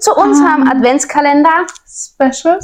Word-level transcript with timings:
zu 0.00 0.14
unserem 0.14 0.68
Adventskalender. 0.68 1.66
Special. 1.86 2.58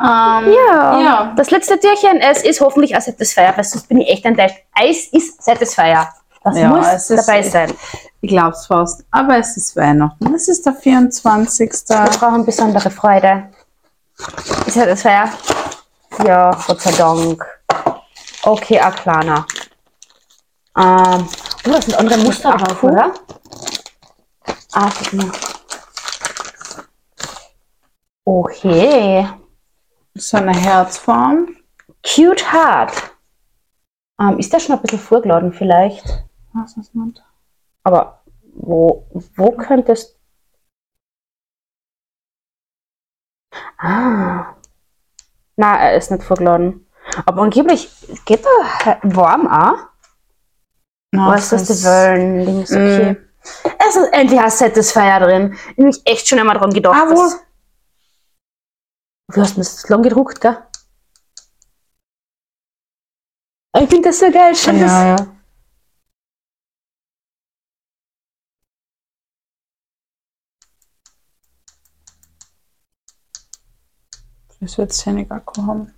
Ähm, 0.00 0.52
Ja. 0.52 1.00
ja. 1.00 1.32
Das 1.36 1.50
letzte 1.50 1.78
Türchen, 1.78 2.20
es 2.20 2.42
ist 2.42 2.60
hoffentlich 2.60 2.94
ein 2.94 3.02
Satisfier, 3.02 3.52
weil 3.54 3.64
sonst 3.64 3.88
bin 3.88 4.00
ich 4.00 4.08
echt 4.08 4.24
enttäuscht. 4.24 4.56
Eis 4.72 5.08
ist 5.12 5.42
Satisfier. 5.42 6.08
Das 6.42 6.56
Ja, 6.56 6.68
muss 6.68 6.86
ist- 7.10 7.10
dabei 7.10 7.42
sein. 7.42 7.72
Ich 8.22 8.30
glaub's 8.30 8.66
fast. 8.66 9.04
Aber 9.10 9.36
es 9.38 9.56
ist 9.58 9.76
Weihnachten. 9.76 10.34
Es 10.34 10.48
ist 10.48 10.64
der 10.64 10.72
24. 10.74 11.70
Wir 11.88 12.04
brauchen 12.18 12.44
besondere 12.46 12.90
Freude. 12.90 13.50
Ist 14.66 14.74
Satisfier? 14.74 15.30
Ja, 16.24 16.50
Gott 16.66 16.80
sei 16.80 16.92
Dank. 16.92 17.44
Okay, 18.42 18.80
kleiner. 19.02 19.46
Ähm, 20.78 21.28
oh, 21.66 21.70
da 21.70 21.82
sind 21.82 21.94
andere 21.98 22.18
Muster 22.18 22.56
drauf, 22.56 22.82
oder? 22.82 23.12
Ah, 24.72 24.88
guck 24.98 25.12
mal. 25.12 25.30
Okay. 28.30 29.26
So 30.14 30.36
eine 30.36 30.54
Herzform. 30.54 31.56
Cute 32.06 32.52
Heart. 32.52 33.16
Ähm, 34.20 34.38
ist 34.38 34.52
der 34.52 34.60
schon 34.60 34.76
ein 34.76 34.82
bisschen 34.82 35.00
vorgeladen 35.00 35.52
vielleicht? 35.52 36.04
Was 36.52 36.76
ist 36.76 36.92
das? 36.94 37.24
Aber 37.82 38.22
wo, 38.54 39.04
wo 39.34 39.50
könntest... 39.50 40.16
Ah. 43.78 44.54
Na, 45.56 45.76
er 45.78 45.96
ist 45.96 46.12
nicht 46.12 46.22
vorgeladen. 46.22 46.86
Aber 47.26 47.42
angeblich 47.42 47.90
geht 48.26 48.46
er 48.46 49.00
warm 49.02 49.48
auch. 49.48 49.88
Na, 51.10 51.32
Was 51.32 51.52
ist 51.52 51.68
das, 51.68 51.78
die 51.78 51.84
Wellen 51.84 52.40
links? 52.44 52.70
Okay. 52.70 53.16
Es 53.88 53.96
ist 53.96 54.12
endlich 54.12 54.38
ein 54.38 54.50
Satisfier 54.50 55.18
drin. 55.18 55.54
Ich 55.54 55.78
habe 55.78 55.82
mich 55.82 56.00
echt 56.04 56.28
schon 56.28 56.38
einmal 56.38 56.58
dran 56.58 56.70
gedacht. 56.70 56.96
Ah, 56.96 57.10
wo? 57.10 57.49
Du 59.32 59.40
hast 59.40 59.56
mir 59.56 59.62
das 59.62 59.88
lang 59.88 60.02
gedruckt, 60.02 60.40
gell? 60.40 60.58
Ich 63.76 63.88
finde 63.88 64.08
das 64.08 64.18
so 64.18 64.30
geil. 64.30 64.50
Das. 64.52 64.66
Ja, 64.66 65.16
ja. 65.16 65.36
Das 74.60 74.76
wird 74.76 75.06
wenig 75.06 75.30
Akku 75.30 75.62
haben. 75.64 75.94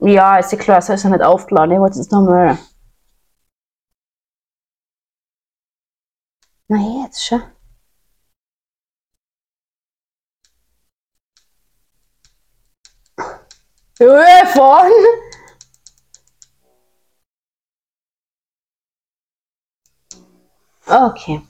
Ja, 0.00 0.38
ist 0.38 0.52
ja 0.52 0.58
klar, 0.58 0.78
es 0.78 0.88
ist 0.88 1.04
ja 1.04 1.10
nicht 1.10 1.22
aufgeladen. 1.22 1.72
Ich 1.72 1.78
wollte 1.80 2.00
es 2.00 2.10
nochmal. 2.10 2.58
Na 6.68 7.04
jetzt 7.04 7.24
schon. 7.24 7.42
Höhe 14.00 14.46
von. 14.54 14.90
Okay. 20.86 21.40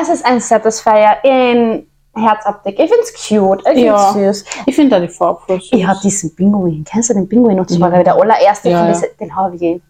Es 0.00 0.08
ist 0.08 0.24
ein 0.26 0.40
Satisfier 0.40 1.18
in 1.24 1.90
Herzabdeck. 2.14 2.78
Ich 2.78 2.90
finde 2.90 3.02
es 3.04 3.12
cute. 3.14 3.60
Ich 3.60 3.66
finde 3.68 3.80
Ja. 3.86 4.12
süß. 4.12 4.44
Ich 4.66 4.74
finde 4.74 4.90
da 4.90 5.00
die 5.00 5.08
Farbe 5.08 5.40
voll 5.46 5.60
süß. 5.60 5.70
Ich 5.72 5.86
habe 5.86 5.98
diesen 6.02 6.34
Pinguin. 6.34 6.84
Kennst 6.84 7.10
du 7.10 7.14
den 7.14 7.28
Pinguin? 7.28 7.58
Und 7.60 7.70
das 7.70 7.80
war 7.80 7.92
Ja. 7.94 8.02
der 8.02 8.14
allererste 8.16 8.68
Ja, 8.70 8.90
ja. 8.90 9.00
den 9.18 9.34
habe 9.34 9.54
ich. 9.56 9.80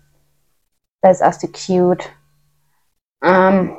Der 1.02 1.10
ist 1.10 1.20
erst 1.20 1.40
cute. 1.52 2.04
Ähm. 3.24 3.76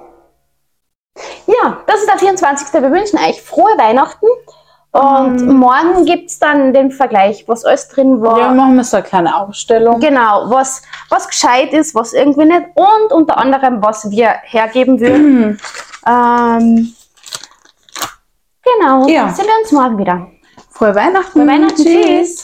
Ja, 1.45 1.83
das 1.86 2.00
ist 2.02 2.09
der 2.09 2.17
24. 2.17 2.73
Wir 2.73 2.92
wünschen 2.92 3.20
euch 3.20 3.42
frohe 3.42 3.78
Weihnachten. 3.78 4.26
Und 4.94 5.42
Mhm. 5.45 5.56
morgen 5.58 6.06
gibt 6.06 6.30
es 6.30 6.38
dann 6.39 6.73
den 6.73 6.92
Vergleich, 6.92 7.45
was 7.47 7.64
alles 7.64 7.88
drin 7.88 8.22
war. 8.22 8.38
Ja, 8.39 8.52
machen 8.53 8.75
wir 8.75 8.84
so 8.84 8.98
eine 8.98 9.06
kleine 9.06 9.36
Ausstellung. 9.38 10.02
Genau, 10.02 10.50
was, 10.50 10.81
was 11.09 11.30
gescheit 11.30 11.71
ist, 11.71 11.95
was 11.95 12.11
irgendwie 12.11 12.43
nicht. 12.45 12.64
Und 12.76 13.14
unter 13.14 13.38
anderem, 13.38 13.82
was 13.82 14.10
wir 14.11 14.33
hergeben 14.43 14.99
würden. 14.99 15.60
ähm, 16.05 16.93
genau, 18.64 19.08
Ja. 19.08 19.26
dann 19.27 19.36
sehen 19.36 19.45
wir 19.45 19.61
uns 19.61 19.71
morgen 19.71 19.98
wieder. 19.98 20.27
Frohe 20.71 20.93
Weihnachten. 20.95 21.32
Frohe 21.32 21.48
Weihnachten, 21.48 21.83
tschüss. 21.83 22.41